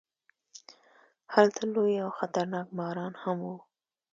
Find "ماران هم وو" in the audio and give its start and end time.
2.77-3.55